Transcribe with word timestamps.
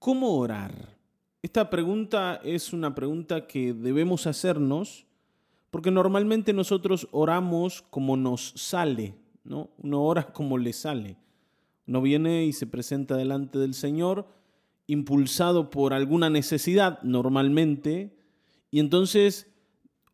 ¿Cómo 0.00 0.38
orar? 0.38 0.96
Esta 1.42 1.68
pregunta 1.68 2.40
es 2.42 2.72
una 2.72 2.94
pregunta 2.94 3.46
que 3.46 3.74
debemos 3.74 4.26
hacernos 4.26 5.04
porque 5.70 5.90
normalmente 5.90 6.54
nosotros 6.54 7.06
oramos 7.10 7.82
como 7.90 8.16
nos 8.16 8.54
sale, 8.56 9.14
¿no? 9.44 9.68
Uno 9.76 10.02
ora 10.02 10.22
como 10.32 10.56
le 10.56 10.72
sale. 10.72 11.18
Uno 11.86 12.00
viene 12.00 12.46
y 12.46 12.54
se 12.54 12.66
presenta 12.66 13.14
delante 13.14 13.58
del 13.58 13.74
Señor 13.74 14.26
impulsado 14.86 15.68
por 15.68 15.92
alguna 15.92 16.30
necesidad 16.30 17.02
normalmente 17.02 18.16
y 18.70 18.80
entonces 18.80 19.52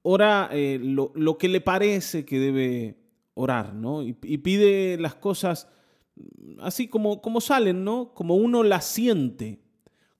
ora 0.02 0.48
eh, 0.50 0.80
lo, 0.82 1.38
que 1.38 1.46
le 1.46 1.60
parece 1.60 2.24
que 2.24 2.40
debe 2.40 2.96
orar, 3.34 3.72
¿no? 3.72 4.02
Y, 4.02 4.14
pide 4.14 4.98
las 4.98 5.14
cosas 5.14 5.68
así 6.58 6.88
como, 6.88 7.22
como 7.22 7.40
salen, 7.40 7.84
¿no? 7.84 8.12
Como 8.14 8.34
uno 8.34 8.64
las 8.64 8.84
siente 8.84 9.64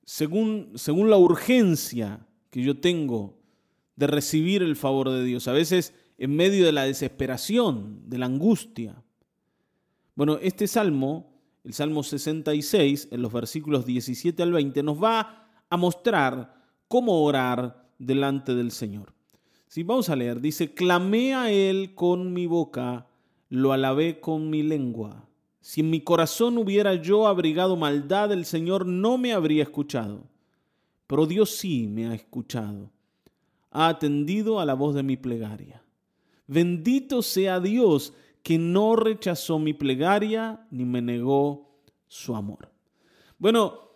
según, 0.07 0.71
según 0.75 1.09
la 1.09 1.17
urgencia 1.17 2.25
que 2.49 2.63
yo 2.63 2.79
tengo 2.79 3.37
de 3.97 4.07
recibir 4.07 4.63
el 4.63 4.77
favor 4.77 5.09
de 5.09 5.21
Dios, 5.25 5.49
a 5.49 5.51
veces 5.51 5.93
en 6.17 6.33
medio 6.33 6.65
de 6.65 6.71
la 6.71 6.85
desesperación, 6.85 8.03
de 8.09 8.17
la 8.17 8.27
angustia. 8.27 9.03
Bueno, 10.15 10.39
este 10.41 10.65
salmo, 10.65 11.41
el 11.65 11.73
Salmo 11.73 12.03
66, 12.03 13.09
en 13.11 13.21
los 13.21 13.33
versículos 13.33 13.85
17 13.85 14.41
al 14.41 14.53
20, 14.53 14.81
nos 14.81 15.03
va 15.03 15.49
a 15.69 15.75
mostrar 15.75 16.55
cómo 16.87 17.21
orar 17.23 17.91
delante 17.99 18.55
del 18.55 18.71
Señor. 18.71 19.13
Si 19.67 19.83
vamos 19.83 20.07
a 20.07 20.15
leer, 20.15 20.39
dice, 20.39 20.73
clamé 20.73 21.35
a 21.35 21.51
Él 21.51 21.93
con 21.95 22.31
mi 22.31 22.47
boca, 22.47 23.07
lo 23.49 23.73
alabé 23.73 24.21
con 24.21 24.49
mi 24.49 24.63
lengua. 24.63 25.27
Si 25.67 25.81
en 25.81 25.89
mi 25.89 25.99
corazón 25.99 26.57
hubiera 26.57 26.95
yo 26.95 27.27
abrigado 27.27 27.75
maldad, 27.75 28.31
el 28.31 28.45
Señor 28.45 28.85
no 28.85 29.17
me 29.17 29.33
habría 29.33 29.63
escuchado. 29.63 30.23
Pero 31.07 31.25
Dios 31.25 31.57
sí 31.57 31.87
me 31.87 32.07
ha 32.07 32.13
escuchado. 32.13 32.89
Ha 33.71 33.89
atendido 33.89 34.61
a 34.61 34.65
la 34.65 34.75
voz 34.75 34.95
de 34.95 35.03
mi 35.03 35.17
plegaria. 35.17 35.83
Bendito 36.47 37.21
sea 37.21 37.59
Dios 37.59 38.13
que 38.43 38.57
no 38.57 38.95
rechazó 38.95 39.59
mi 39.59 39.73
plegaria 39.73 40.65
ni 40.71 40.85
me 40.85 41.01
negó 41.01 41.69
su 42.07 42.33
amor. 42.33 42.71
Bueno, 43.37 43.89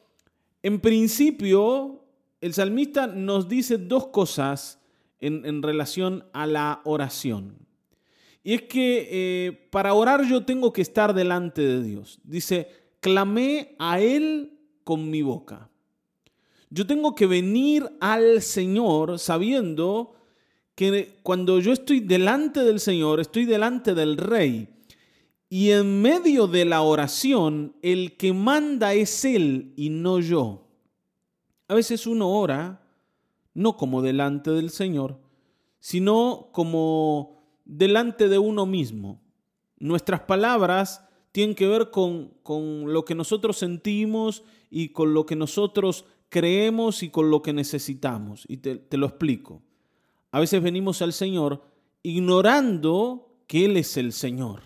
en 0.64 0.82
principio, 0.82 2.04
el 2.42 2.54
salmista 2.54 3.08
nos 3.08 3.48
dice 3.48 3.78
dos 3.78 4.08
cosas 4.08 4.82
en, 5.22 5.46
en 5.46 5.64
relación 5.64 6.26
a 6.34 6.48
la 6.48 6.82
oración. 6.84 7.66
Y 8.44 8.56
es 8.56 8.62
que 8.64 9.08
eh, 9.12 9.68
para 9.72 9.94
orar 9.94 10.26
yo 10.26 10.44
tengo 10.46 10.74
que 10.74 10.82
estar 10.82 11.14
delante 11.14 11.62
de 11.62 11.84
Dios. 11.84 12.20
Dice, 12.24 12.68
clamé 13.00 13.76
a 13.78 14.00
Él 14.00 14.58
con 14.84 15.10
mi 15.10 15.22
boca. 15.22 15.70
Yo 16.70 16.88
tengo 16.88 17.16
que 17.16 17.28
venir 17.28 17.90
al 18.00 18.42
Señor 18.42 19.20
sabiendo 19.20 20.16
que 20.76 21.20
cuando 21.22 21.60
yo 21.60 21.74
estoy 21.74 22.00
delante 22.00 22.62
del 22.62 22.80
Señor, 22.80 23.20
estoy 23.20 23.46
delante 23.46 23.94
del 23.94 24.18
Rey. 24.18 24.70
Y 25.50 25.72
en 25.72 26.02
medio 26.02 26.48
de 26.48 26.64
la 26.64 26.82
oración, 26.82 27.76
el 27.82 28.16
que 28.16 28.32
manda 28.32 28.94
es 28.94 29.26
Él 29.26 29.74
y 29.76 29.90
no 29.90 30.20
yo. 30.20 30.68
A 31.68 31.76
veces 31.76 32.08
uno 32.08 32.30
ora 32.30 32.82
no 33.54 33.76
como 33.76 34.02
delante 34.02 34.52
del 34.52 34.70
Señor, 34.70 35.20
sino 35.80 36.50
como 36.54 37.41
delante 37.72 38.28
de 38.28 38.38
uno 38.38 38.66
mismo. 38.66 39.22
Nuestras 39.80 40.22
palabras 40.22 41.08
tienen 41.32 41.56
que 41.56 41.68
ver 41.68 41.90
con, 41.90 42.34
lo 42.86 43.06
que 43.06 43.16
nosotros 43.16 43.58
sentimos 43.58 44.44
y 44.70 44.90
con 44.90 45.14
lo 45.14 45.26
que 45.26 45.38
nosotros 45.38 46.06
creemos 46.30 47.02
y 47.02 47.10
con 47.10 47.32
lo 47.32 47.42
que 47.42 47.54
necesitamos. 47.54 48.44
Y 48.48 48.58
te, 48.58 48.76
te 48.76 48.98
lo 48.98 49.08
explico. 49.08 49.62
A 50.32 50.40
veces 50.42 50.62
venimos 50.62 51.02
al 51.02 51.14
Señor 51.14 51.64
ignorando 52.04 53.38
que 53.48 53.66
Él 53.66 53.78
es 53.78 53.96
el 53.96 54.12
Señor. 54.12 54.64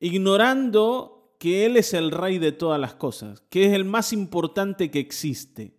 Ignorando 0.00 1.34
que 1.38 1.64
Él 1.64 1.78
es 1.78 1.94
el 1.94 2.10
Rey 2.10 2.38
de 2.38 2.52
todas 2.52 2.78
las 2.78 2.94
cosas, 2.94 3.42
que 3.48 3.66
es 3.66 3.72
el 3.72 3.86
más 3.86 4.12
importante 4.12 4.90
que 4.90 4.98
existe. 4.98 5.74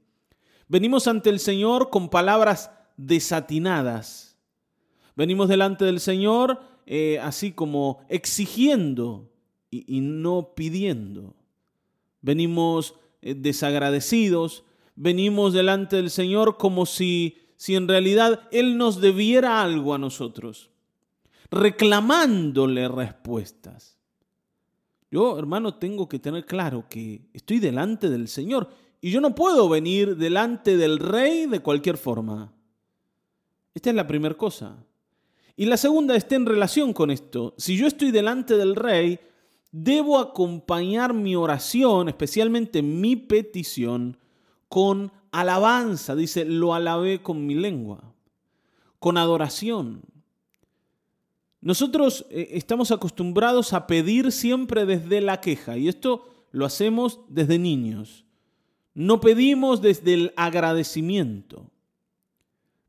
Venimos 0.67 1.07
ante 1.07 1.29
el 1.29 1.39
Señor 1.39 1.89
con 1.91 2.09
palabras 2.09 2.71
desatinadas 2.97 4.28
Venimos 5.19 5.49
delante 5.49 5.83
del 5.83 5.99
Señor 5.99 6.61
eh, 6.85 7.19
así 7.19 7.51
como 7.51 7.99
exigiendo 8.07 9.29
y, 9.69 9.99
no 9.99 10.53
pidiendo. 10.55 11.35
Venimos 12.21 12.95
eh, 13.21 13.35
desagradecidos, 13.35 14.63
venimos 14.95 15.51
delante 15.51 15.97
del 15.97 16.09
Señor 16.09 16.55
como 16.55 16.85
si, 16.85 17.37
si 17.57 17.75
en 17.75 17.89
realidad 17.89 18.47
Él 18.53 18.77
nos 18.77 19.01
debiera 19.01 19.61
algo 19.61 19.93
a 19.93 19.97
nosotros, 19.97 20.69
reclamándole 21.51 22.87
respuestas. 22.87 23.97
Yo, 25.11 25.37
hermano, 25.37 25.75
tengo 25.75 26.07
que 26.07 26.19
tener 26.19 26.45
claro 26.45 26.85
que 26.89 27.27
estoy 27.33 27.59
delante 27.59 28.09
del 28.09 28.29
Señor 28.29 28.69
y 29.01 29.11
yo 29.11 29.19
no 29.19 29.35
puedo 29.35 29.67
venir 29.67 30.15
delante 30.15 30.77
del 30.77 30.97
Rey 30.97 31.45
de 31.45 31.59
cualquier 31.59 31.97
forma. 31.97 32.53
Esta 33.73 33.89
es 33.89 33.97
la 33.97 34.07
primera 34.07 34.37
cosa. 34.37 34.85
Y 35.59 35.65
la 35.65 35.75
segunda 35.75 36.15
está 36.15 36.35
en 36.35 36.45
relación 36.45 36.93
con 36.93 37.11
esto. 37.11 37.53
Si 37.57 37.75
yo 37.75 37.85
estoy 37.85 38.11
delante 38.11 38.55
del 38.55 38.77
rey, 38.77 39.19
debo 39.73 40.17
acompañar 40.17 41.13
mi 41.13 41.35
oración, 41.35 42.07
especialmente 42.07 42.81
mi 42.81 43.17
petición, 43.17 44.17
con 44.69 45.11
alabanza. 45.33 46.15
Dice, 46.15 46.45
lo 46.45 46.73
alabé 46.73 47.21
con 47.21 47.45
mi 47.45 47.55
lengua, 47.55 48.01
con 48.99 49.17
adoración. 49.17 49.99
Nosotros 51.59 52.25
eh, 52.29 52.51
estamos 52.53 52.91
acostumbrados 52.91 53.73
a 53.73 53.85
pedir 53.85 54.31
siempre 54.31 54.85
desde 54.85 55.19
la 55.19 55.41
queja 55.41 55.77
y 55.77 55.89
esto 55.89 56.25
lo 56.51 56.65
hacemos 56.65 57.19
desde 57.27 57.59
niños. 57.59 58.23
No 58.93 59.19
pedimos 59.19 59.81
desde 59.81 60.13
el 60.13 60.33
agradecimiento. 60.37 61.69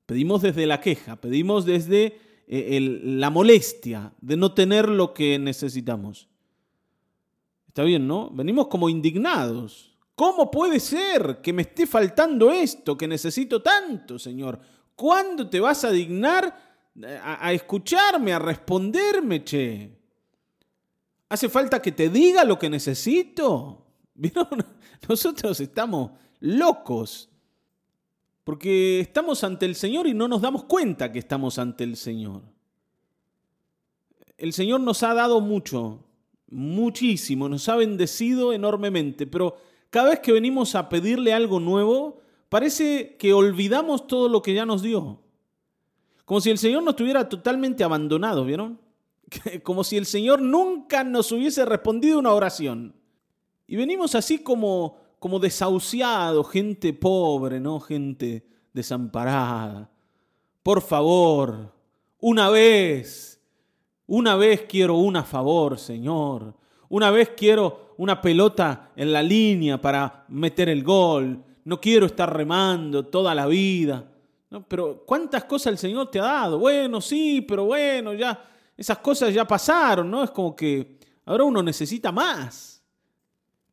Pedimos 0.07 0.41
desde 0.41 0.67
la 0.67 0.81
queja, 0.81 1.17
pedimos 1.17 1.65
desde 1.65 2.30
eh, 2.53 2.81
la 3.05 3.31
molestia 3.31 4.13
de 4.21 4.37
no 4.37 4.53
tener 4.53 4.89
lo 4.89 5.15
que 5.15 5.39
necesitamos. 5.39 6.29
Está 7.69 7.85
bien, 7.85 8.09
¿no? 8.09 8.29
Venimos 8.31 8.67
como 8.67 8.89
indignados. 8.89 9.97
¿Cómo 10.17 10.51
puede 10.51 10.81
ser 10.81 11.41
que 11.41 11.53
me 11.53 11.63
esté 11.63 11.87
faltando 11.87 12.51
esto, 12.51 12.99
que 12.99 13.07
necesito 13.07 13.63
tanto, 13.63 14.19
Señor? 14.19 14.59
¿Cuándo 14.97 15.49
te 15.49 15.61
vas 15.61 15.85
a 15.85 15.93
dignar 15.93 16.53
a, 17.23 17.53
escucharme, 17.53 18.33
a 18.33 18.41
responderme, 18.41 19.45
che? 19.45 19.97
¿Hace 21.29 21.49
falta 21.49 21.81
que 21.81 21.93
te 21.93 22.11
diga 22.11 22.43
lo 22.43 22.59
que 22.59 22.69
necesito? 22.69 23.87
¿Vieron? 24.15 24.67
Nosotros 25.09 25.61
estamos 25.61 26.11
locos 26.41 27.30
porque 28.51 28.99
estamos 28.99 29.45
ante 29.45 29.65
el 29.65 29.77
Señor 29.77 30.09
y 30.09 30.13
no 30.13 30.27
nos 30.27 30.43
damos 30.43 30.65
cuenta 30.65 31.13
que 31.13 31.21
estamos 31.21 31.57
ante 31.61 31.85
el 31.85 31.97
Señor. 31.97 32.43
El 34.37 34.53
Señor 34.53 34.81
nos 34.81 35.05
ha 35.05 35.15
dado 35.15 35.41
mucho, 35.41 36.03
muchísimo, 36.49 37.49
nos 37.49 37.69
ha 37.69 37.77
bendecido 37.77 38.53
enormemente, 38.53 39.29
pero 39.29 39.55
cada 39.89 40.11
vez 40.11 40.19
que 40.19 40.33
venimos 40.33 40.75
a 40.75 40.89
pedirle 40.89 41.33
algo 41.33 41.61
nuevo, 41.61 42.23
parece 42.49 43.15
que 43.21 43.33
olvidamos 43.33 44.09
todo 44.09 44.29
lo 44.29 44.43
que 44.43 44.53
ya 44.53 44.67
nos 44.67 44.83
dio. 44.83 45.21
Como 46.25 46.41
si 46.41 46.51
el 46.51 46.59
Señor 46.59 46.83
nos 46.83 46.97
tuviera 46.97 47.29
totalmente 47.29 47.85
abandonados, 47.85 48.45
¿vieron? 48.45 48.81
Como 49.63 49.85
si 49.85 49.97
el 49.97 50.07
Señor 50.07 50.43
nunca 50.43 51.05
nos 51.05 51.31
hubiese 51.31 51.65
respondido 51.65 52.19
una 52.19 52.33
oración. 52.33 52.97
Y 53.69 53.77
venimos 53.77 54.17
así 54.17 54.41
como 54.41 54.97
como 55.21 55.39
desahuciado, 55.39 56.43
gente 56.43 56.95
pobre, 56.95 57.61
¿no? 57.61 57.79
Gente 57.79 58.43
desamparada. 58.73 59.91
Por 60.63 60.81
favor, 60.81 61.73
una 62.21 62.49
vez, 62.49 63.39
una 64.07 64.35
vez 64.35 64.63
quiero 64.63 64.97
una 64.97 65.23
favor, 65.23 65.79
Señor. 65.79 66.55
Una 66.89 67.11
vez 67.11 67.33
quiero 67.37 67.95
una 67.99 68.21
pelota 68.21 68.93
en 68.97 69.13
la 69.13 69.23
línea 69.23 69.79
para 69.81 70.25
meter 70.29 70.71
el 70.71 70.83
gol. 70.83 71.45
No 71.65 71.79
quiero 71.79 72.07
estar 72.07 72.35
remando 72.35 73.05
toda 73.07 73.35
la 73.35 73.47
vida. 73.47 74.11
¿No? 74.49 74.67
Pero 74.67 75.05
¿cuántas 75.05 75.45
cosas 75.45 75.75
el 75.75 75.79
Señor 75.79 76.11
te 76.11 76.19
ha 76.19 76.25
dado? 76.25 76.59
Bueno, 76.59 77.01
sí, 77.01 77.43
pero 77.43 77.67
bueno, 77.67 78.15
ya 78.15 78.43
esas 78.75 78.99
cosas 78.99 79.35
ya 79.35 79.47
pasaron, 79.47 80.11
¿no? 80.11 80.25
Es 80.25 80.31
como 80.31 80.57
que 80.57 80.99
ahora 81.27 81.45
uno 81.45 81.63
necesita 81.63 82.11
más. 82.11 82.83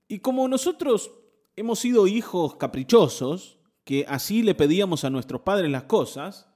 Y 0.09 0.19
como 0.19 0.45
nosotros 0.47 1.11
hemos 1.57 1.79
sido 1.79 2.07
hijos 2.07 2.55
caprichosos, 2.55 3.57
que 3.83 4.05
así 4.07 4.43
le 4.43 4.55
pedíamos 4.55 5.03
a 5.03 5.09
nuestros 5.09 5.41
padres 5.41 5.69
las 5.69 5.83
cosas, 5.83 6.47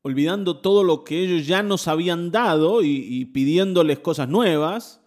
olvidando 0.00 0.58
todo 0.58 0.82
lo 0.82 1.04
que 1.04 1.20
ellos 1.20 1.46
ya 1.46 1.62
nos 1.62 1.86
habían 1.86 2.32
dado 2.32 2.82
y, 2.82 3.24
pidiéndoles 3.26 4.00
cosas 4.00 4.28
nuevas. 4.28 5.00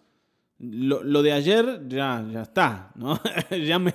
Lo, 0.58 1.22
de 1.22 1.32
ayer 1.32 1.82
ya, 1.88 2.24
ya 2.32 2.42
está, 2.42 2.92
¿no? 2.94 3.20
ya, 3.66 3.78
me, 3.78 3.92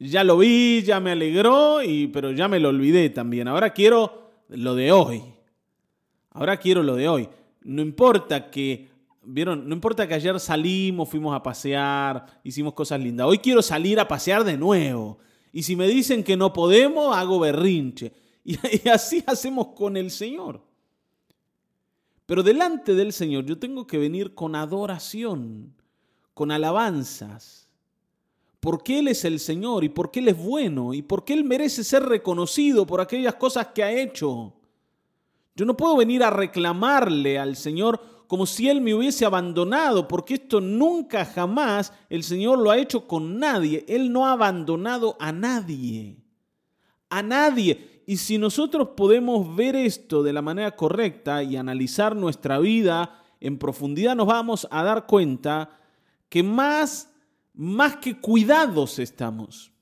ya 0.00 0.24
lo 0.24 0.38
vi, 0.38 0.82
ya 0.82 0.98
me 0.98 1.12
alegró, 1.12 1.82
y, 1.82 2.08
pero 2.08 2.32
ya 2.32 2.48
me 2.48 2.58
lo 2.58 2.70
olvidé 2.70 3.10
también. 3.10 3.46
Ahora 3.48 3.70
quiero 3.70 4.30
lo 4.48 4.74
de 4.74 4.90
hoy. 4.90 5.22
Ahora 6.30 6.56
quiero 6.56 6.82
lo 6.82 6.96
de 6.96 7.08
hoy. 7.08 7.28
No 7.60 7.82
importa 7.82 8.50
que, 8.50 8.88
vieron, 9.24 9.68
no 9.68 9.74
importa 9.74 10.06
que 10.06 10.14
ayer 10.14 10.38
salimos, 10.40 11.08
fuimos 11.08 11.34
a 11.34 11.42
pasear, 11.42 12.40
hicimos 12.44 12.74
cosas 12.74 13.00
lindas. 13.00 13.26
Hoy 13.26 13.38
quiero 13.38 13.62
salir 13.62 13.98
a 14.00 14.08
pasear 14.08 14.44
de 14.44 14.56
nuevo. 14.56 15.18
Y 15.52 15.62
si 15.62 15.76
me 15.76 15.86
dicen 15.86 16.24
que 16.24 16.36
no 16.36 16.52
podemos, 16.52 17.16
hago 17.16 17.40
berrinche. 17.40 18.12
Y, 18.44 18.56
y 18.56 18.88
así 18.88 19.22
hacemos 19.24 19.68
con 19.68 19.96
el 19.96 20.10
Señor. 20.10 20.60
Pero 22.26 22.42
delante 22.42 22.92
del 22.94 23.12
Señor 23.12 23.44
yo 23.44 23.56
tengo 23.56 23.86
que 23.86 23.98
venir 23.98 24.34
con 24.34 24.56
adoración, 24.56 25.76
con 26.34 26.50
alabanzas, 26.50 27.68
porque 28.58 28.98
Él 28.98 29.08
es 29.08 29.24
el 29.24 29.38
Señor 29.38 29.84
y 29.84 29.90
porque 29.90 30.18
Él 30.18 30.28
es 30.28 30.36
bueno 30.36 30.92
y 30.92 31.02
porque 31.02 31.34
Él 31.34 31.44
merece 31.44 31.84
ser 31.84 32.02
reconocido 32.02 32.84
por 32.84 33.00
aquellas 33.00 33.34
cosas 33.34 33.68
que 33.68 33.84
ha 33.84 33.92
hecho. 33.92 34.54
Yo 35.54 35.66
no 35.66 35.76
puedo 35.76 35.96
venir 35.96 36.22
a 36.22 36.30
reclamarle 36.30 37.38
al 37.38 37.56
Señor 37.56 38.00
como 38.32 38.46
si 38.46 38.66
Él 38.70 38.80
me 38.80 38.94
hubiese 38.94 39.26
abandonado, 39.26 40.08
porque 40.08 40.32
esto 40.32 40.58
nunca 40.58 41.26
jamás 41.26 41.92
el 42.08 42.22
Señor 42.22 42.58
lo 42.58 42.70
ha 42.70 42.78
hecho 42.78 43.06
con 43.06 43.38
nadie. 43.38 43.84
Él 43.86 44.10
no 44.10 44.26
ha 44.26 44.32
abandonado 44.32 45.18
a 45.20 45.32
nadie. 45.32 46.16
A 47.10 47.22
nadie. 47.22 48.02
Y 48.06 48.16
si 48.16 48.38
nosotros 48.38 48.88
podemos 48.96 49.54
ver 49.54 49.76
esto 49.76 50.22
de 50.22 50.32
la 50.32 50.40
manera 50.40 50.74
correcta 50.74 51.42
y 51.42 51.56
analizar 51.56 52.16
nuestra 52.16 52.58
vida 52.58 53.22
en 53.38 53.58
profundidad, 53.58 54.16
nos 54.16 54.28
vamos 54.28 54.66
a 54.70 54.82
dar 54.82 55.04
cuenta 55.04 55.78
que 56.30 56.42
más, 56.42 57.12
más 57.52 57.96
que 57.96 58.18
cuidados 58.18 58.98
estamos, 58.98 59.74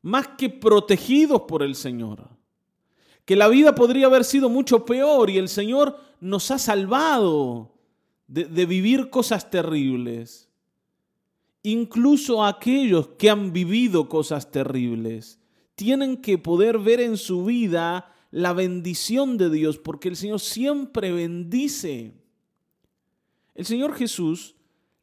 más 0.00 0.26
que 0.38 0.48
protegidos 0.48 1.42
por 1.42 1.62
el 1.62 1.74
Señor 1.74 2.35
que 3.26 3.36
la 3.36 3.48
vida 3.48 3.74
podría 3.74 4.06
haber 4.06 4.24
sido 4.24 4.48
mucho 4.48 4.86
peor 4.86 5.28
y 5.28 5.36
el 5.36 5.48
Señor 5.48 5.98
nos 6.20 6.50
ha 6.52 6.58
salvado 6.58 7.74
de, 8.28 8.66
vivir 8.66 9.10
cosas 9.10 9.50
terribles. 9.50 10.48
Incluso 11.64 12.44
aquellos 12.44 13.08
que 13.18 13.28
han 13.28 13.52
vivido 13.52 14.08
cosas 14.08 14.50
terribles 14.52 15.40
tienen 15.74 16.16
que 16.18 16.38
poder 16.38 16.78
ver 16.78 17.00
en 17.00 17.16
su 17.16 17.44
vida 17.44 18.14
la 18.30 18.52
bendición 18.52 19.36
de 19.36 19.50
Dios, 19.50 19.76
porque 19.78 20.08
el 20.08 20.16
Señor 20.16 20.38
siempre 20.38 21.10
bendice. 21.10 22.14
El 23.56 23.66
Señor 23.66 23.94
Jesús 23.94 24.54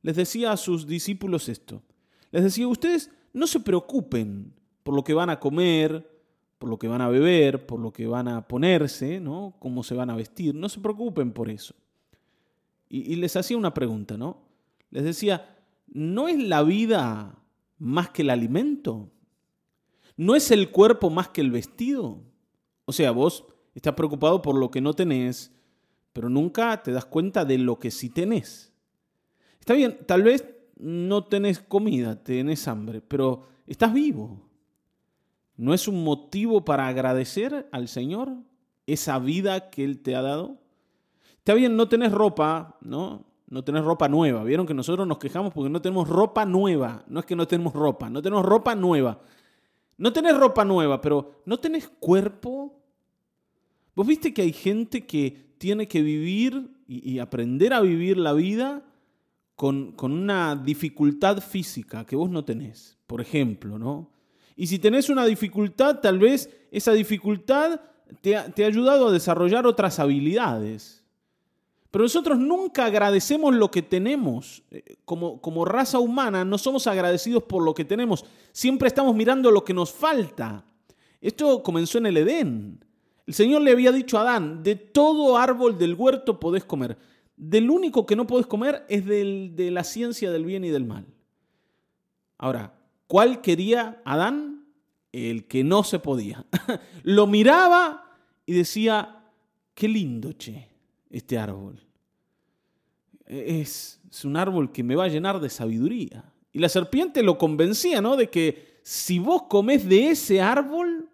les 0.02 0.16
decía 0.16 0.54
a 0.54 0.58
sus 0.58 0.88
discípulos 0.88 1.50
esto. 1.50 1.84
Les 2.32 2.44
decía, 2.44 2.68
ustedes 2.68 3.10
no 3.34 3.48
se 3.48 3.60
preocupen 3.60 4.54
por 4.84 4.96
lo 4.96 5.04
que 5.04 5.14
van 5.14 5.30
a 5.30 5.40
comer, 5.40 6.13
por 6.64 6.70
lo 6.70 6.80
que 6.80 6.88
van 6.88 7.02
a 7.02 7.10
beber, 7.10 7.66
por 7.66 7.78
lo 7.82 7.92
que 7.92 8.08
van 8.08 8.30
a 8.30 8.48
ponerse, 8.48 9.20
¿no? 9.20 9.54
Cómo 9.60 9.84
se 9.84 9.96
van 9.96 10.10
a 10.10 10.16
vestir. 10.16 10.56
No 10.56 10.70
se 10.70 10.80
preocupen 10.80 11.34
por 11.34 11.50
eso. 11.50 11.76
Y, 12.88 13.18
les 13.18 13.36
hacía 13.36 13.58
una 13.58 13.74
pregunta, 13.74 14.16
¿no? 14.16 14.38
Les 14.90 15.04
decía, 15.04 15.58
¿no 15.88 16.30
es 16.30 16.42
la 16.42 16.64
vida 16.64 17.38
más 17.80 18.12
que 18.12 18.22
el 18.22 18.30
alimento? 18.30 19.12
¿No 20.16 20.38
es 20.38 20.52
el 20.52 20.72
cuerpo 20.72 21.10
más 21.10 21.28
que 21.28 21.42
el 21.42 21.52
vestido? 21.52 22.22
O 22.86 22.94
sea, 22.94 23.12
vos 23.12 23.44
estás 23.76 23.94
preocupado 23.96 24.42
por 24.42 24.58
lo 24.58 24.72
que 24.72 24.80
no 24.80 24.94
tenés, 24.94 25.52
pero 26.14 26.30
nunca 26.30 26.82
te 26.82 26.94
das 26.94 27.04
cuenta 27.04 27.44
de 27.44 27.58
lo 27.58 27.78
que 27.78 27.92
sí 27.92 28.10
tenés. 28.10 28.72
Está 29.60 29.74
bien, 29.74 29.98
tal 30.08 30.24
vez 30.24 30.46
no 30.78 31.26
tenés 31.26 31.60
comida, 31.60 32.24
tenés 32.24 32.70
hambre, 32.70 33.02
pero 33.02 33.50
estás 33.68 33.92
vivo. 33.94 34.53
¿No 35.56 35.74
es 35.74 35.88
un 35.88 36.04
motivo 36.04 36.66
para 36.66 36.88
agradecer 36.88 37.68
al 37.72 37.88
Señor 37.88 38.34
esa 38.88 39.20
vida 39.20 39.70
que 39.70 39.84
Él 39.84 40.00
te 40.00 40.16
ha 40.16 40.22
dado? 40.22 40.58
Está 41.38 41.54
bien, 41.54 41.76
no 41.76 41.88
tenés 41.88 42.12
ropa, 42.12 42.78
¿no? 42.82 43.26
No 43.50 43.64
tenés 43.64 43.84
ropa 43.84 44.08
nueva. 44.08 44.44
Vieron 44.44 44.66
que 44.66 44.74
nosotros 44.74 45.08
nos 45.08 45.20
quejamos 45.20 45.54
porque 45.54 45.70
no 45.70 45.82
tenemos 45.82 46.08
ropa 46.08 46.46
nueva. 46.46 47.04
No 47.08 47.20
es 47.20 47.26
que 47.26 47.36
no 47.36 47.48
tenemos 47.48 47.74
ropa, 47.74 48.10
no 48.10 48.22
tenemos 48.22 48.46
ropa 48.46 48.74
nueva. 48.74 49.22
No 49.98 50.12
tenés 50.12 50.36
ropa 50.36 50.66
nueva, 50.66 51.02
pero 51.02 51.42
¿no 51.46 51.60
tenés 51.60 51.88
cuerpo? 51.88 52.82
¿Vos 53.96 54.08
viste 54.08 54.34
que 54.34 54.42
hay 54.42 54.54
gente 54.54 55.06
que 55.06 55.54
tiene 55.60 55.88
que 55.88 56.02
vivir 56.02 56.72
y, 56.88 57.20
aprender 57.20 57.74
a 57.74 57.82
vivir 57.82 58.18
la 58.18 58.34
vida 58.34 58.84
con, 59.56 59.92
con 59.92 60.12
una 60.12 60.56
dificultad 60.56 61.40
física 61.42 62.06
que 62.06 62.16
vos 62.16 62.30
no 62.30 62.44
tenés? 62.44 62.98
Por 63.06 63.22
ejemplo, 63.22 63.78
¿no? 63.78 64.13
Y 64.56 64.68
si 64.68 64.80
tenés 64.80 65.10
una 65.10 65.26
dificultad, 65.26 66.00
tal 66.00 66.20
vez 66.20 66.50
esa 66.72 66.94
dificultad 66.94 67.82
te 68.22 68.36
ha, 68.36 68.68
ayudado 68.68 69.08
a 69.08 69.12
desarrollar 69.12 69.66
otras 69.66 70.00
habilidades. 70.00 71.04
Pero 71.92 72.04
nosotros 72.04 72.40
nunca 72.40 72.86
agradecemos 72.86 73.54
lo 73.56 73.70
que 73.70 73.82
tenemos. 73.82 74.64
Eh, 74.72 74.96
como, 75.06 75.40
como 75.42 75.66
raza 75.66 76.00
humana 76.00 76.44
no 76.44 76.58
somos 76.58 76.88
agradecidos 76.88 77.44
por 77.44 77.64
lo 77.64 77.74
que 77.74 77.86
tenemos. 77.86 78.26
Siempre 78.52 78.88
estamos 78.88 79.16
mirando 79.16 79.52
lo 79.52 79.64
que 79.64 79.74
nos 79.74 79.92
falta. 79.92 80.66
Esto 81.22 81.62
comenzó 81.64 82.00
en 82.00 82.08
el 82.08 82.18
Edén. 82.18 82.84
El 83.26 83.34
Señor 83.34 83.62
le 83.62 83.72
había 83.72 83.92
dicho 83.92 84.18
a 84.18 84.22
Adán, 84.22 84.64
de 84.64 84.76
todo 84.76 85.38
árbol 85.38 85.78
del 85.78 85.94
huerto 85.94 86.40
podés 86.40 86.66
comer. 86.66 86.98
Del 87.38 87.70
único 87.70 88.06
que 88.06 88.16
no 88.16 88.28
podés 88.28 88.46
comer 88.46 88.86
es 88.90 89.06
del, 89.06 89.56
de 89.56 89.72
la 89.72 89.84
ciencia 89.84 90.32
del 90.32 90.46
bien 90.46 90.66
y 90.66 90.70
del 90.70 90.84
mal. 90.84 91.06
Ahora, 92.38 92.74
¿Cuál 93.14 93.42
quería 93.42 94.02
Adán? 94.06 94.66
El 95.12 95.46
que 95.46 95.64
no 95.64 95.84
se 95.84 96.00
podía. 96.00 96.48
Lo 97.04 97.28
miraba 97.28 98.18
y 98.44 98.54
decía, 98.54 99.30
qué 99.76 99.88
lindo, 99.88 100.32
che, 100.32 100.68
este 101.12 101.38
árbol. 101.38 101.80
Es, 103.28 104.02
es 104.10 104.26
un 104.26 104.36
árbol 104.36 104.72
que 104.72 104.82
me 104.82 104.96
va 104.96 105.04
a 105.04 105.10
llenar 105.10 105.40
de 105.40 105.50
sabiduría. 105.50 106.34
Y 106.52 106.58
la 106.58 106.70
serpiente 106.70 107.22
lo 107.22 107.38
convencía, 107.38 108.02
¿no? 108.02 108.18
De 108.18 108.32
que 108.32 108.80
si 108.82 109.20
vos 109.20 109.44
comes 109.44 109.88
de 109.88 110.10
ese 110.10 110.42
árbol, 110.42 111.08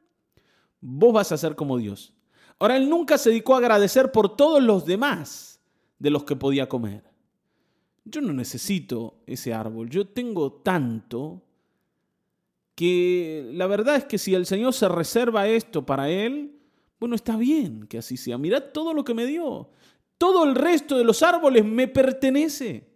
vos 0.80 1.12
vas 1.12 1.34
a 1.34 1.38
ser 1.38 1.54
como 1.58 1.78
Dios. 1.78 2.14
Ahora, 2.60 2.78
él 2.78 2.88
nunca 2.88 3.18
se 3.18 3.32
dedicó 3.32 3.56
a 3.56 3.58
agradecer 3.58 4.14
por 4.14 4.38
todos 4.38 4.64
los 4.64 4.86
demás 4.86 5.60
de 5.98 6.12
los 6.12 6.24
que 6.24 6.38
podía 6.38 6.70
comer. 6.70 7.04
Yo 8.06 8.22
no 8.22 8.32
necesito 8.32 9.20
ese 9.28 9.54
árbol, 9.54 9.90
yo 9.90 10.08
tengo 10.08 10.54
tanto 10.54 11.44
que 12.80 13.52
la 13.56 13.68
verdad 13.68 13.98
es 13.98 14.06
que 14.06 14.18
si 14.18 14.34
el 14.34 14.46
Señor 14.46 14.72
se 14.72 14.88
reserva 14.88 15.50
esto 15.50 15.86
para 15.86 16.10
Él, 16.10 16.62
bueno, 16.98 17.14
está 17.14 17.36
bien 17.36 17.86
que 17.88 17.98
así 17.98 18.16
sea. 18.16 18.38
Mirad 18.38 18.72
todo 18.74 18.94
lo 18.94 19.04
que 19.04 19.14
me 19.14 19.26
dio. 19.26 19.70
Todo 20.18 20.46
el 20.46 20.56
resto 20.56 20.98
de 20.98 21.04
los 21.04 21.22
árboles 21.22 21.66
me 21.66 21.90
pertenece. 21.90 22.88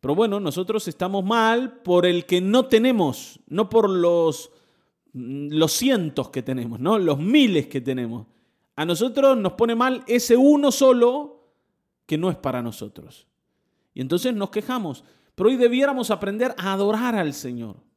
Pero 0.00 0.14
bueno, 0.14 0.40
nosotros 0.40 0.88
estamos 0.88 1.22
mal 1.22 1.82
por 1.82 2.06
el 2.06 2.24
que 2.24 2.40
no 2.40 2.64
tenemos, 2.64 3.40
no 3.46 3.68
por 3.68 3.90
los, 3.90 4.50
los 5.12 5.72
cientos 5.72 6.30
que 6.30 6.42
tenemos, 6.42 6.80
¿no? 6.80 6.98
los 6.98 7.18
miles 7.18 7.66
que 7.66 7.82
tenemos. 7.82 8.26
A 8.74 8.86
nosotros 8.86 9.36
nos 9.36 9.52
pone 9.52 9.74
mal 9.74 10.02
ese 10.06 10.38
uno 10.38 10.72
solo 10.72 11.44
que 12.06 12.16
no 12.16 12.30
es 12.30 12.38
para 12.38 12.62
nosotros. 12.62 13.26
Y 13.92 14.00
entonces 14.00 14.34
nos 14.34 14.48
quejamos. 14.48 15.04
Pero 15.34 15.50
hoy 15.50 15.56
debiéramos 15.56 16.10
aprender 16.10 16.54
a 16.56 16.72
adorar 16.72 17.16
al 17.16 17.34
Señor. 17.34 17.89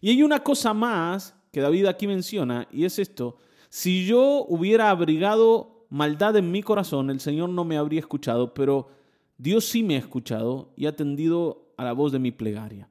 Y 0.00 0.10
hay 0.10 0.22
una 0.22 0.40
cosa 0.40 0.74
más 0.74 1.34
que 1.52 1.60
David 1.60 1.86
aquí 1.86 2.06
menciona, 2.06 2.68
y 2.70 2.84
es 2.84 2.98
esto. 2.98 3.36
Si 3.68 4.06
yo 4.06 4.44
hubiera 4.48 4.90
abrigado 4.90 5.86
maldad 5.90 6.36
en 6.36 6.50
mi 6.50 6.62
corazón, 6.62 7.10
el 7.10 7.20
Señor 7.20 7.48
no 7.48 7.64
me 7.64 7.76
habría 7.76 8.00
escuchado, 8.00 8.54
pero 8.54 8.88
Dios 9.36 9.64
sí 9.64 9.82
me 9.82 9.96
ha 9.96 9.98
escuchado 9.98 10.72
y 10.76 10.86
ha 10.86 10.90
atendido 10.90 11.72
a 11.76 11.84
la 11.84 11.92
voz 11.92 12.12
de 12.12 12.18
mi 12.18 12.32
plegaria. 12.32 12.88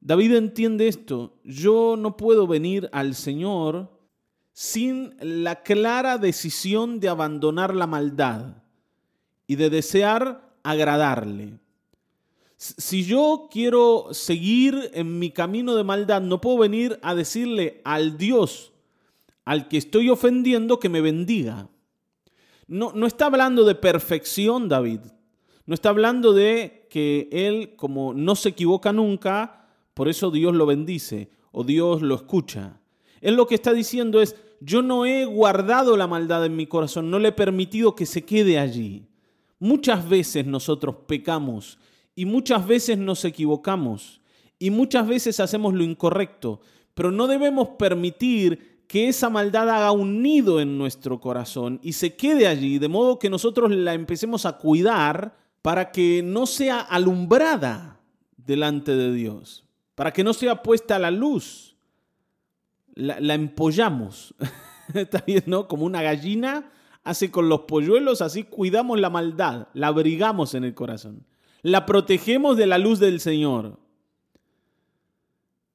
David 0.00 0.34
entiende 0.34 0.88
esto. 0.88 1.34
Yo 1.44 1.96
no 1.96 2.16
puedo 2.16 2.46
venir 2.46 2.88
al 2.92 3.14
Señor 3.14 3.90
sin 4.52 5.14
la 5.20 5.62
clara 5.62 6.18
decisión 6.18 7.00
de 7.00 7.08
abandonar 7.08 7.74
la 7.74 7.86
maldad 7.86 8.56
y 9.46 9.56
de 9.56 9.70
desear 9.70 10.54
agradarle. 10.62 11.58
Si 12.60 13.06
yo 13.06 13.48
quiero 13.50 14.08
seguir 14.10 14.90
en 14.92 15.18
mi 15.18 15.30
camino 15.30 15.74
de 15.76 15.82
maldad, 15.82 16.20
no 16.20 16.42
puedo 16.42 16.58
venir 16.58 16.98
a 17.00 17.14
decirle 17.14 17.80
al 17.84 18.18
Dios 18.18 18.74
al 19.46 19.66
que 19.66 19.78
estoy 19.78 20.10
ofendiendo 20.10 20.78
que 20.78 20.90
me 20.90 21.00
bendiga. 21.00 21.70
No, 22.66 22.92
no 22.94 23.06
está 23.06 23.26
hablando 23.26 23.64
de 23.64 23.76
perfección, 23.76 24.68
David. 24.68 25.00
No 25.64 25.72
está 25.72 25.88
hablando 25.88 26.34
de 26.34 26.86
que 26.90 27.30
él, 27.32 27.76
como 27.76 28.12
no 28.12 28.36
se 28.36 28.50
equivoca 28.50 28.92
nunca, 28.92 29.66
por 29.94 30.10
eso 30.10 30.30
Dios 30.30 30.54
lo 30.54 30.66
bendice 30.66 31.30
o 31.52 31.64
Dios 31.64 32.02
lo 32.02 32.14
escucha. 32.14 32.78
Él 33.22 33.36
lo 33.36 33.46
que 33.46 33.54
está 33.54 33.72
diciendo 33.72 34.20
es, 34.20 34.36
yo 34.60 34.82
no 34.82 35.06
he 35.06 35.24
guardado 35.24 35.96
la 35.96 36.06
maldad 36.06 36.44
en 36.44 36.56
mi 36.56 36.66
corazón, 36.66 37.10
no 37.10 37.18
le 37.18 37.28
he 37.28 37.32
permitido 37.32 37.94
que 37.94 38.04
se 38.04 38.26
quede 38.26 38.58
allí. 38.58 39.06
Muchas 39.58 40.06
veces 40.06 40.44
nosotros 40.44 40.96
pecamos 41.06 41.78
y 42.20 42.26
muchas 42.26 42.66
veces 42.66 42.98
nos 42.98 43.24
equivocamos 43.24 44.20
y 44.58 44.68
muchas 44.68 45.08
veces 45.08 45.40
hacemos 45.40 45.72
lo 45.72 45.82
incorrecto, 45.82 46.60
pero 46.92 47.10
no 47.10 47.26
debemos 47.26 47.68
permitir 47.78 48.82
que 48.86 49.08
esa 49.08 49.30
maldad 49.30 49.70
haga 49.70 49.90
un 49.92 50.20
nido 50.20 50.60
en 50.60 50.76
nuestro 50.76 51.18
corazón 51.18 51.80
y 51.82 51.94
se 51.94 52.16
quede 52.16 52.46
allí, 52.46 52.78
de 52.78 52.88
modo 52.88 53.18
que 53.18 53.30
nosotros 53.30 53.70
la 53.70 53.94
empecemos 53.94 54.44
a 54.44 54.58
cuidar 54.58 55.34
para 55.62 55.92
que 55.92 56.22
no 56.22 56.44
sea 56.44 56.80
alumbrada 56.80 57.98
delante 58.36 58.94
de 58.94 59.14
Dios, 59.14 59.64
para 59.94 60.12
que 60.12 60.22
no 60.22 60.34
sea 60.34 60.62
puesta 60.62 60.96
a 60.96 60.98
la 60.98 61.10
luz. 61.10 61.74
La, 62.96 63.32
empollamos, 63.32 64.34
¿está 64.92 65.24
bien, 65.26 65.44
no? 65.46 65.68
Como 65.68 65.86
una 65.86 66.02
gallina 66.02 66.70
hace 67.02 67.30
con 67.30 67.48
los 67.48 67.60
polluelos, 67.60 68.20
así 68.20 68.44
cuidamos 68.44 69.00
la 69.00 69.08
maldad, 69.08 69.68
la 69.72 69.86
abrigamos 69.86 70.52
en 70.52 70.64
el 70.64 70.74
corazón, 70.74 71.24
la 71.62 71.86
protegemos 71.86 72.56
de 72.56 72.66
la 72.66 72.78
luz 72.78 72.98
del 72.98 73.20
Señor. 73.20 73.78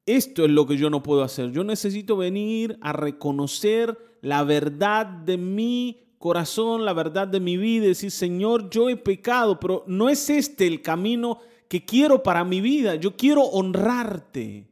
Esto 0.05 0.45
es 0.45 0.51
lo 0.51 0.67
que 0.67 0.77
yo 0.77 0.89
no 0.89 1.01
puedo 1.01 1.23
hacer. 1.23 1.51
Yo 1.51 1.63
necesito 1.63 2.15
venir 2.17 2.77
a 2.81 2.93
reconocer 2.93 3.97
la 4.21 4.43
verdad 4.43 5.05
de 5.05 5.37
mi 5.37 6.05
corazón, 6.19 6.85
la 6.85 6.93
verdad 6.93 7.27
de 7.27 7.39
mi 7.39 7.57
vida 7.57 7.85
y 7.85 7.89
decir, 7.89 8.11
Señor, 8.11 8.69
yo 8.69 8.89
he 8.89 8.97
pecado, 8.97 9.59
pero 9.59 9.83
no 9.87 10.09
es 10.09 10.29
este 10.29 10.67
el 10.67 10.81
camino 10.81 11.39
que 11.67 11.85
quiero 11.85 12.21
para 12.21 12.43
mi 12.43 12.61
vida. 12.61 12.95
Yo 12.95 13.15
quiero 13.15 13.43
honrarte. 13.43 14.67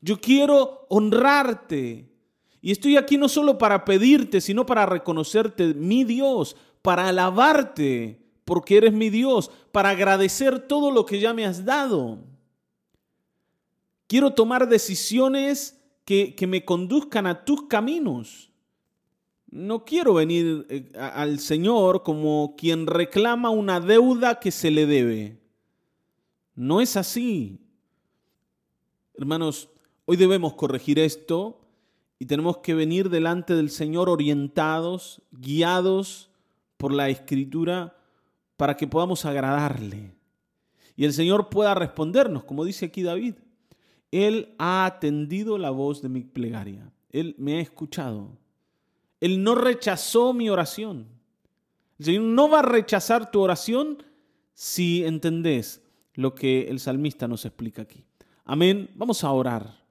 Yo 0.00 0.20
quiero 0.20 0.86
honrarte. 0.88 2.10
Y 2.62 2.72
estoy 2.72 2.96
aquí 2.96 3.18
no 3.18 3.28
solo 3.28 3.58
para 3.58 3.84
pedirte, 3.84 4.40
sino 4.40 4.64
para 4.64 4.86
reconocerte 4.86 5.74
mi 5.74 6.04
Dios, 6.04 6.56
para 6.82 7.08
alabarte 7.08 8.25
porque 8.46 8.76
eres 8.76 8.92
mi 8.92 9.10
Dios, 9.10 9.50
para 9.72 9.90
agradecer 9.90 10.68
todo 10.68 10.92
lo 10.92 11.04
que 11.04 11.18
ya 11.18 11.34
me 11.34 11.44
has 11.44 11.64
dado. 11.64 12.20
Quiero 14.06 14.34
tomar 14.34 14.68
decisiones 14.68 15.82
que, 16.04 16.36
me 16.46 16.64
conduzcan 16.64 17.26
a 17.26 17.44
tus 17.44 17.62
caminos. 17.62 18.52
No 19.50 19.84
quiero 19.84 20.14
venir 20.14 20.64
eh, 20.70 20.88
al 20.96 21.40
Señor 21.40 22.04
como 22.04 22.54
quien 22.56 22.86
reclama 22.86 23.50
una 23.50 23.80
deuda 23.80 24.38
que 24.38 24.52
se 24.52 24.70
le 24.70 24.86
debe. 24.86 25.40
No 26.54 26.80
es 26.80 26.96
así. 26.96 27.58
Hermanos, 29.14 29.68
hoy 30.04 30.16
debemos 30.16 30.54
corregir 30.54 31.00
esto 31.00 31.66
y 32.20 32.26
tenemos 32.26 32.58
que 32.58 32.74
venir 32.74 33.10
delante 33.10 33.56
del 33.56 33.70
Señor 33.70 34.08
orientados, 34.08 35.20
guiados 35.32 36.30
por 36.76 36.94
la 36.94 37.08
Escritura 37.08 37.96
para 38.56 38.76
que 38.76 38.86
podamos 38.86 39.24
agradarle. 39.24 40.12
Y 40.96 41.04
el 41.04 41.12
Señor 41.12 41.48
pueda 41.48 41.74
respondernos, 41.74 42.44
como 42.44 42.64
dice 42.64 42.86
aquí 42.86 43.02
David. 43.02 43.34
Él 44.10 44.54
ha 44.58 44.86
atendido 44.86 45.58
la 45.58 45.70
voz 45.70 46.00
de 46.00 46.08
mi 46.08 46.22
plegaria. 46.22 46.90
Él 47.10 47.34
me 47.38 47.58
ha 47.58 47.60
escuchado. 47.60 48.30
Él 49.20 49.42
no 49.42 49.54
rechazó 49.54 50.32
mi 50.32 50.48
oración. 50.48 51.06
El 51.98 52.04
Señor 52.06 52.22
no 52.22 52.48
va 52.48 52.60
a 52.60 52.62
rechazar 52.62 53.30
tu 53.30 53.40
oración 53.40 54.02
si 54.54 55.04
entendés 55.04 55.82
lo 56.14 56.34
que 56.34 56.68
el 56.68 56.80
salmista 56.80 57.28
nos 57.28 57.44
explica 57.44 57.82
aquí. 57.82 58.04
Amén. 58.44 58.90
Vamos 58.94 59.22
a 59.24 59.32
orar. 59.32 59.84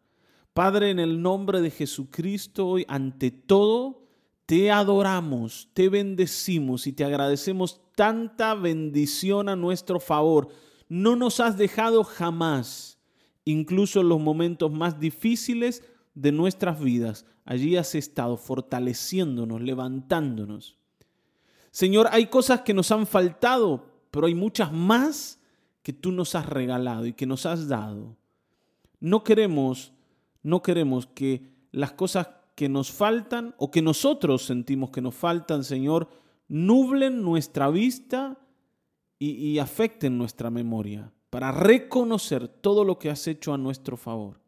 Padre, 0.54 0.90
en 0.90 1.00
el 1.00 1.22
nombre 1.22 1.62
de 1.62 1.70
Jesucristo, 1.70 2.68
hoy 2.68 2.86
ante 2.88 3.30
todo 3.30 4.06
te 4.46 4.72
adoramos, 4.72 5.70
te 5.74 5.90
bendecimos 5.90 6.88
y 6.88 6.94
te 6.94 7.04
agradecemos 7.04 7.82
tanta 7.96 8.54
bendición 8.54 9.50
a 9.50 9.56
nuestro 9.56 10.00
favor. 10.00 10.50
No 10.88 11.16
nos 11.16 11.40
has 11.40 11.58
dejado 11.58 12.04
jamás 12.04 12.96
incluso 13.46 14.02
en 14.02 14.10
los 14.10 14.20
momentos 14.20 14.72
más 14.72 15.00
difíciles 15.00 15.84
de 16.16 16.32
nuestras 16.32 16.80
vidas. 16.80 17.26
Allí 17.46 17.78
has 17.78 17.94
estado 17.96 18.38
fortaleciéndonos, 18.38 19.62
levantándonos. 19.62 20.78
Señor, 21.72 22.08
hay 22.12 22.28
cosas 22.28 22.62
que 22.62 22.74
nos 22.74 22.92
han 22.92 23.06
faltado, 23.06 23.86
pero 24.10 24.26
hay 24.28 24.34
muchas 24.34 24.72
más 24.72 25.40
que 25.84 25.94
tú 25.94 26.12
nos 26.12 26.34
has 26.34 26.48
regalado 26.48 27.06
y 27.06 27.14
que 27.14 27.28
nos 27.28 27.46
has 27.46 27.68
dado. 27.68 28.18
No 29.00 29.24
queremos, 29.24 29.94
no 30.42 30.64
queremos 30.64 31.06
que 31.06 31.54
las 31.72 31.92
cosas 31.92 32.30
que 32.56 32.70
nos 32.70 32.92
faltan 32.92 33.54
o 33.58 33.70
que 33.70 33.82
nosotros 33.82 34.46
sentimos 34.46 34.90
que 34.90 35.02
nos 35.02 35.14
faltan, 35.14 35.64
Señor, 35.64 36.08
nublen 36.48 37.22
nuestra 37.22 37.70
vista 37.70 38.38
y, 39.18 39.58
afecten 39.60 40.18
nuestra 40.18 40.50
memoria 40.50 41.12
para 41.30 41.52
reconocer 41.52 42.48
todo 42.48 42.84
lo 42.84 43.00
que 43.00 43.10
has 43.10 43.28
hecho 43.28 43.54
a 43.54 43.58
nuestro 43.58 43.98
favor, 43.98 44.40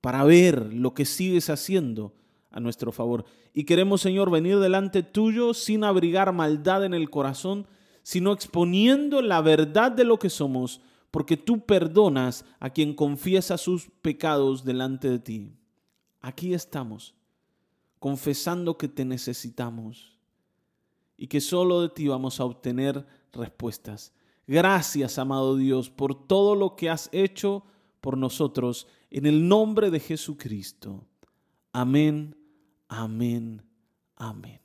para 0.00 0.24
ver 0.24 0.72
lo 0.72 0.94
que 0.94 1.04
sigues 1.04 1.50
haciendo 1.50 2.14
a 2.50 2.60
nuestro 2.60 2.92
favor. 2.92 3.24
Y 3.52 3.64
queremos, 3.64 4.00
Señor, 4.00 4.30
venir 4.30 4.58
delante 4.58 5.02
tuyo 5.02 5.54
sin 5.54 5.84
abrigar 5.84 6.32
maldad 6.32 6.84
en 6.84 6.94
el 6.94 7.10
corazón, 7.10 7.66
sino 8.02 8.32
exponiendo 8.32 9.22
la 9.22 9.40
verdad 9.40 9.92
de 9.92 10.04
lo 10.04 10.18
que 10.18 10.30
somos, 10.30 10.80
porque 11.10 11.36
tú 11.36 11.66
perdonas 11.66 12.44
a 12.58 12.70
quien 12.70 12.94
confiesa 12.94 13.58
sus 13.58 13.90
pecados 14.02 14.64
delante 14.64 15.10
de 15.10 15.18
ti. 15.18 15.52
Aquí 16.20 16.54
estamos, 16.54 17.14
confesando 17.98 18.78
que 18.78 18.88
te 18.88 19.04
necesitamos 19.04 20.19
y 21.20 21.26
que 21.26 21.42
solo 21.42 21.82
de 21.82 21.90
ti 21.90 22.08
vamos 22.08 22.40
a 22.40 22.46
obtener 22.46 23.06
respuestas. 23.30 24.14
Gracias, 24.46 25.18
amado 25.18 25.54
Dios, 25.54 25.90
por 25.90 26.14
todo 26.26 26.54
lo 26.54 26.76
que 26.76 26.88
has 26.88 27.10
hecho 27.12 27.62
por 28.00 28.16
nosotros 28.16 28.88
en 29.10 29.26
el 29.26 29.46
nombre 29.46 29.90
de 29.90 30.00
Jesucristo. 30.00 31.04
Amén, 31.74 32.34
amén, 32.88 33.62
amén. 34.16 34.59